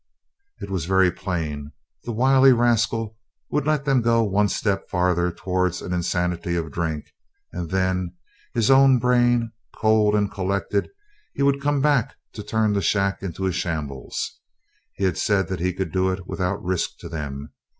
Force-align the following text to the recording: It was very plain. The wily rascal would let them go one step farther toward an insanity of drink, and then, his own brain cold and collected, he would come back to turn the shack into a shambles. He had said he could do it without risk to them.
It 0.59 0.71
was 0.71 0.85
very 0.85 1.11
plain. 1.11 1.73
The 2.05 2.11
wily 2.11 2.53
rascal 2.53 3.19
would 3.51 3.67
let 3.67 3.85
them 3.85 4.01
go 4.01 4.23
one 4.23 4.49
step 4.49 4.89
farther 4.89 5.31
toward 5.31 5.79
an 5.79 5.93
insanity 5.93 6.55
of 6.55 6.71
drink, 6.71 7.11
and 7.53 7.69
then, 7.69 8.15
his 8.51 8.71
own 8.71 8.97
brain 8.97 9.51
cold 9.75 10.15
and 10.15 10.31
collected, 10.31 10.89
he 11.35 11.43
would 11.43 11.61
come 11.61 11.81
back 11.81 12.15
to 12.33 12.41
turn 12.41 12.73
the 12.73 12.81
shack 12.81 13.21
into 13.21 13.45
a 13.45 13.51
shambles. 13.51 14.39
He 14.93 15.03
had 15.03 15.19
said 15.19 15.51
he 15.59 15.71
could 15.71 15.91
do 15.91 16.09
it 16.09 16.25
without 16.25 16.63
risk 16.65 16.97
to 17.01 17.07
them. 17.07 17.53